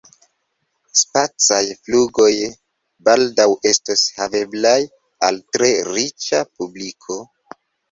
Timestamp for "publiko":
6.59-7.23